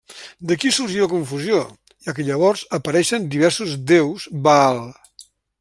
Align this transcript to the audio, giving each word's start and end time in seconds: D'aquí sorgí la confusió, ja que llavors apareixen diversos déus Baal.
D'aquí 0.51 0.71
sorgí 0.77 1.01
la 1.03 1.09
confusió, 1.11 1.59
ja 2.07 2.17
que 2.19 2.27
llavors 2.31 2.65
apareixen 2.81 3.31
diversos 3.37 3.79
déus 3.95 4.29
Baal. 4.49 4.83